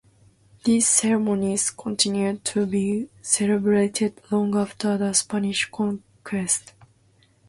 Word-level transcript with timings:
These 0.63 0.87
ceremonies 0.87 1.69
continued 1.69 2.43
to 2.45 2.65
be 2.65 3.09
celebrated 3.21 4.19
long 4.31 4.55
after 4.57 4.97
the 4.97 5.13
Spanish 5.13 5.69
conquest. 5.69 6.73